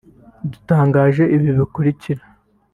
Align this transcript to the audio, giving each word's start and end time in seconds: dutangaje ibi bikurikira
dutangaje 0.51 1.23
ibi 1.35 1.49
bikurikira 1.57 2.23